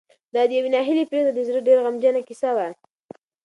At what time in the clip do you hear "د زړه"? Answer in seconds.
1.35-1.59